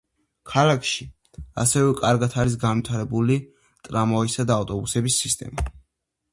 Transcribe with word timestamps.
ქალაქში 0.51 1.05
ასევე 1.65 1.91
კარგად 1.99 2.39
არის 2.45 2.57
განვითარებული 2.65 3.37
ტრამვაისა 3.89 4.49
და 4.53 4.59
ავტობუსების 4.63 5.23
სისტემა. 5.27 5.71